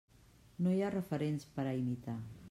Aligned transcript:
No 0.67 0.71
hi 0.77 0.81
ha 0.85 0.89
referents 0.95 1.45
per 1.59 1.65
a 1.65 1.75
imitar. 1.83 2.17